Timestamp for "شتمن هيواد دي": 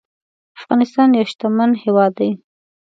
1.31-2.29